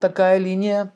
[0.00, 0.92] такая линия.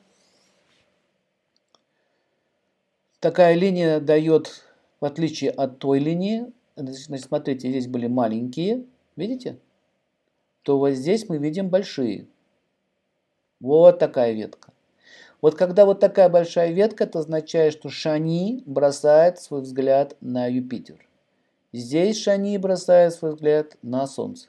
[3.21, 4.65] Такая линия дает,
[4.99, 9.57] в отличие от той линии, значит, смотрите, здесь были маленькие, видите?
[10.63, 12.27] То вот здесь мы видим большие.
[13.59, 14.73] Вот такая ветка.
[15.41, 21.07] Вот когда вот такая большая ветка, это означает, что Шани бросает свой взгляд на Юпитер.
[21.71, 24.47] Здесь Шани бросает свой взгляд на Солнце.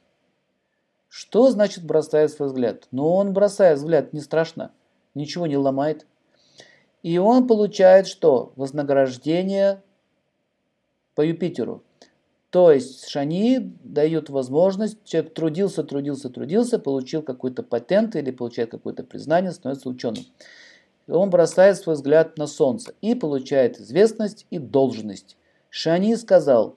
[1.19, 2.89] Что значит бросает свой взгляд?
[2.91, 4.73] Ну, он бросает взгляд, не страшно,
[5.15, 6.05] ничего не ломает.
[7.03, 8.53] И он получает что?
[8.55, 9.83] Вознаграждение
[11.15, 11.83] по Юпитеру.
[12.51, 19.03] То есть Шани дает возможность, человек трудился, трудился, трудился, получил какой-то патент или получает какое-то
[19.03, 20.27] признание, становится ученым.
[21.09, 25.39] Он бросает свой взгляд на солнце и получает известность и должность.
[25.71, 26.77] Шани сказал,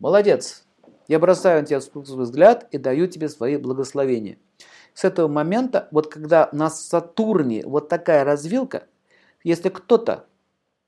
[0.00, 0.66] молодец,
[1.08, 4.38] я бросаю на тебя свой взгляд и даю тебе свои благословения.
[4.94, 8.86] С этого момента, вот когда на Сатурне вот такая развилка,
[9.42, 10.26] если кто-то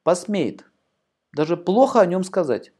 [0.03, 0.65] посмеет
[1.33, 2.73] даже плохо о нем сказать,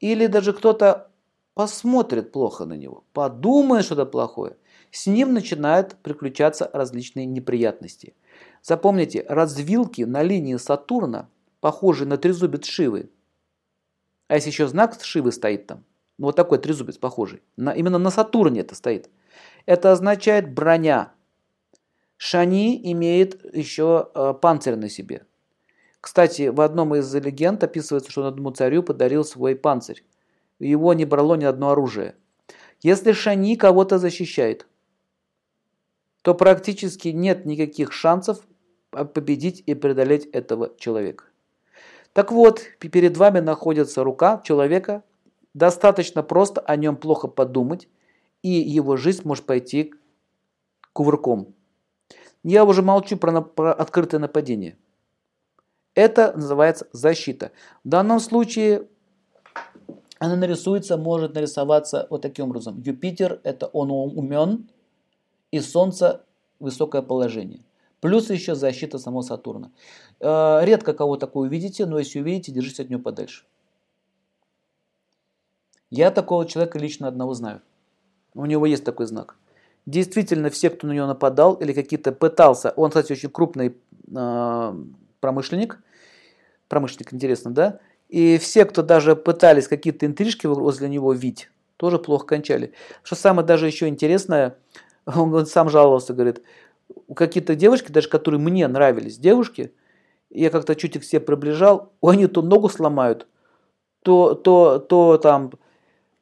[0.00, 1.10] или даже кто-то
[1.54, 4.56] посмотрит плохо на него, подумает что-то плохое,
[4.90, 8.14] с ним начинают приключаться различные неприятности.
[8.62, 11.28] Запомните, развилки на линии Сатурна
[11.60, 13.10] похожи на трезубец Шивы.
[14.28, 15.84] А если еще знак Шивы стоит там,
[16.18, 19.10] ну вот такой трезубец похожий, на, именно на Сатурне это стоит,
[19.66, 21.12] это означает броня.
[22.16, 25.24] Шани имеет еще э, панцирь на себе.
[26.00, 30.04] Кстати, в одном из легенд описывается, что он одному царю подарил свой панцирь.
[30.58, 32.14] Его не брало ни одно оружие.
[32.80, 34.66] Если Шани кого-то защищает,
[36.22, 38.46] то практически нет никаких шансов
[38.90, 41.24] победить и преодолеть этого человека.
[42.12, 45.04] Так вот, перед вами находится рука человека,
[45.54, 47.88] достаточно просто о нем плохо подумать,
[48.42, 49.94] и его жизнь может пойти
[50.92, 51.54] кувырком.
[52.44, 54.78] Я уже молчу про, про открытое нападение.
[55.94, 57.50] Это называется защита.
[57.84, 58.88] В данном случае
[60.18, 62.80] она нарисуется, может нарисоваться вот таким образом.
[62.80, 64.70] Юпитер– это он умен,
[65.50, 66.24] и Солнце–
[66.58, 67.64] высокое положение.
[68.00, 69.70] Плюс еще защита самого Сатурна.
[70.20, 73.44] Э, редко кого такое увидите, но если увидите, держитесь от него подальше.
[75.90, 77.62] Я такого человека лично одного знаю.
[78.34, 79.36] У него есть такой знак.
[79.86, 83.74] Действительно, все, кто на него нападал или какие-то пытался, он, кстати, очень крупный
[84.14, 84.74] э,
[85.20, 85.80] промышленник,
[86.68, 87.80] промышленник, интересно, да?
[88.08, 92.72] И все, кто даже пытались какие-то интрижки возле него видеть, тоже плохо кончали.
[93.02, 94.56] Что самое даже еще интересное,
[95.06, 96.42] он сам жаловался, говорит,
[97.14, 99.72] какие-то девушки, даже которые мне нравились, девушки,
[100.30, 103.26] я как-то чуть их все приближал, они то ногу сломают,
[104.02, 105.52] то, то, то там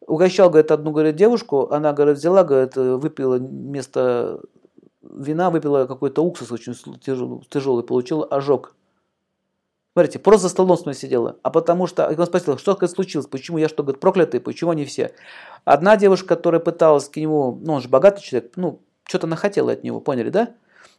[0.06, 4.40] угощал, говорит, одну, говорит, девушку, она, говорит, взяла, говорит, выпила вместо
[5.02, 8.74] вина, выпила какой-то уксус очень тяжелый, тяжелый получила ожог.
[9.92, 11.38] Смотрите, просто за столом с мной сидела.
[11.42, 14.84] А потому что, он спросил, что говорит, случилось, почему я что, говорит, проклятый, почему они
[14.84, 15.14] все?
[15.64, 19.72] Одна девушка, которая пыталась к нему, ну он же богатый человек, ну, что-то она хотела
[19.72, 20.54] от него, поняли, да?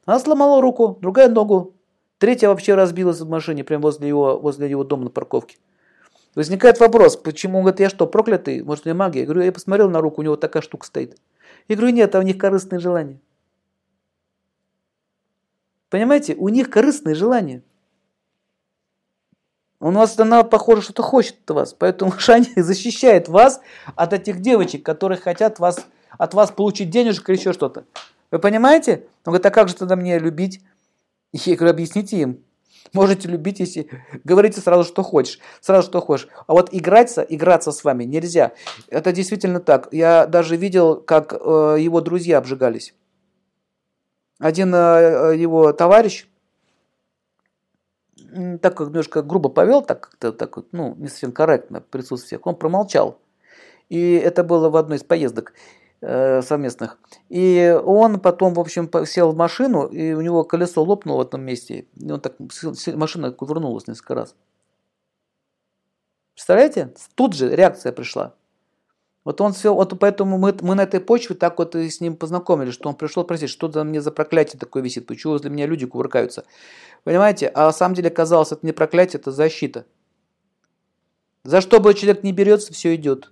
[0.05, 1.75] Она сломала руку, другая ногу,
[2.17, 5.57] третья вообще разбилась в машине, прямо возле его, возле его дома на парковке.
[6.35, 9.21] Возникает вопрос, почему, он говорит, я что, проклятый, может, у меня магия?
[9.21, 11.17] Я говорю, я посмотрел на руку, у него такая штука стоит.
[11.67, 13.19] Я говорю, нет, а у них корыстные желания.
[15.89, 17.63] Понимаете, у них корыстные желания.
[19.79, 21.73] У нас она, похоже, что-то хочет от вас.
[21.73, 23.61] Поэтому Шани защищает вас
[23.95, 25.85] от этих девочек, которые хотят вас,
[26.17, 27.85] от вас получить денежек или еще что-то.
[28.31, 29.07] Вы понимаете?
[29.25, 30.61] Он говорит, а как же тогда мне любить?
[31.31, 32.43] Я говорю, объясните им.
[32.93, 33.89] Можете любить, если
[34.23, 35.39] говорите сразу, что хочешь.
[35.61, 36.27] Сразу, что хочешь.
[36.47, 38.53] А вот играться, играться с вами нельзя.
[38.87, 39.89] Это действительно так.
[39.91, 42.93] Я даже видел, как э, его друзья обжигались.
[44.39, 46.27] Один э, его товарищ,
[48.61, 52.55] так как немножко грубо повел, так как-то так вот, ну, не совсем корректно присутствие он
[52.55, 53.19] промолчал.
[53.89, 56.99] И это было в одной из поездок э, совместных.
[57.29, 61.41] И он потом, в общем, сел в машину, и у него колесо лопнуло в этом
[61.43, 61.87] месте.
[61.95, 62.35] И он так,
[62.95, 64.35] машина кувырнулась несколько раз.
[66.33, 66.93] Представляете?
[67.15, 68.35] Тут же реакция пришла.
[69.27, 72.15] Вот он все, вот поэтому мы, мы на этой почве так вот и с ним
[72.15, 75.65] познакомились, что он пришел просить, что за мне за проклятие такое висит, почему возле меня
[75.65, 76.45] люди кувыркаются.
[77.03, 77.51] Понимаете?
[77.53, 79.85] А на самом деле оказалось, это не проклятие, это защита.
[81.43, 83.31] За что бы человек не берется, все идет.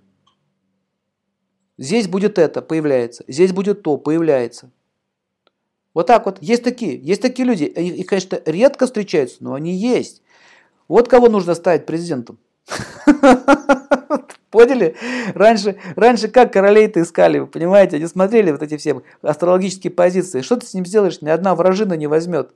[1.78, 3.24] Здесь будет это, появляется.
[3.28, 4.70] Здесь будет то, появляется.
[5.92, 6.38] Вот так вот.
[6.40, 7.64] Есть такие, есть такие люди.
[7.64, 10.22] И, конечно, редко встречаются, но они есть.
[10.88, 12.38] Вот кого нужно ставить президентом.
[14.50, 14.96] Поняли?
[15.34, 17.96] Раньше, раньше как королей-то искали, вы понимаете?
[17.96, 20.40] Они смотрели вот эти все астрологические позиции.
[20.40, 21.20] Что ты с ним сделаешь?
[21.20, 22.52] Ни одна вражина не возьмет.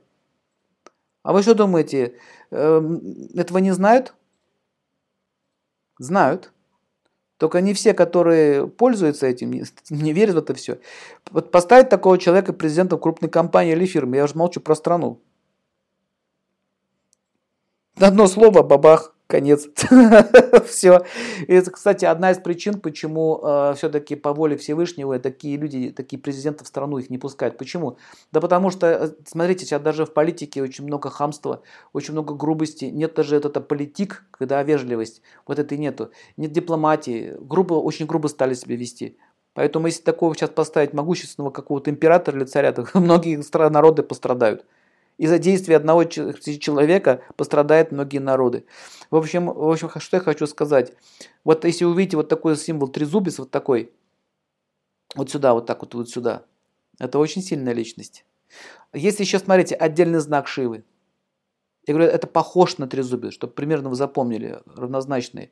[1.23, 2.15] А вы что думаете,
[2.49, 4.13] эм, этого не знают?
[5.99, 6.51] Знают.
[7.41, 9.51] Только не все, которые пользуются этим,
[9.89, 10.77] не, верят в это все.
[11.31, 15.19] Вот поставить такого человека президентом крупной компании или фирмы, я уже молчу про страну.
[17.95, 19.67] Одно слово, бабах, конец.
[20.67, 21.05] Все.
[21.47, 26.65] Это, кстати, одна из причин, почему э, все-таки по воле Всевышнего такие люди, такие президенты
[26.65, 27.57] в страну их не пускают.
[27.57, 27.97] Почему?
[28.33, 31.63] Да потому что, э, смотрите, сейчас даже в политике очень много хамства,
[31.93, 32.85] очень много грубости.
[32.85, 35.21] Нет даже это политик, когда вежливость.
[35.47, 36.11] Вот этой нету.
[36.35, 37.35] Нет дипломатии.
[37.39, 39.17] Грубо, очень грубо стали себя вести.
[39.53, 44.65] Поэтому если такого сейчас поставить могущественного какого-то императора или царя, то многие страны, народы пострадают.
[45.21, 48.65] Из-за действия одного человека пострадают многие народы.
[49.11, 50.93] В общем, в общем, что я хочу сказать.
[51.43, 53.93] Вот если увидите вот такой символ трезубец, вот такой,
[55.13, 56.43] вот сюда, вот так вот, вот сюда,
[56.97, 58.25] это очень сильная личность.
[58.93, 60.83] Если еще, смотрите, отдельный знак Шивы.
[61.85, 65.51] Я говорю, это похож на трезубец, чтобы примерно вы запомнили, равнозначные.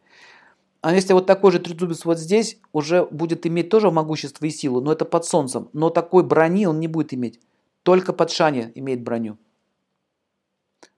[0.81, 4.81] А если вот такой же трезубец вот здесь, уже будет иметь тоже могущество и силу,
[4.81, 5.69] но это под солнцем.
[5.73, 7.39] Но такой брони он не будет иметь.
[7.83, 9.37] Только под Шани имеет броню.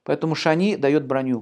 [0.03, 1.39] Поэтому Шани дает броню.